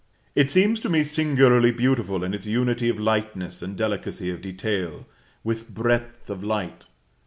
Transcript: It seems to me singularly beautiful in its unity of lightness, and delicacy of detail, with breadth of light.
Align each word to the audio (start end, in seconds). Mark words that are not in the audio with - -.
It 0.33 0.49
seems 0.49 0.79
to 0.79 0.89
me 0.89 1.03
singularly 1.03 1.69
beautiful 1.71 2.23
in 2.23 2.33
its 2.33 2.47
unity 2.47 2.89
of 2.89 2.97
lightness, 2.99 3.61
and 3.61 3.77
delicacy 3.77 4.31
of 4.31 4.41
detail, 4.41 5.05
with 5.43 5.69
breadth 5.75 6.27
of 6.27 6.43
light. 6.43 6.85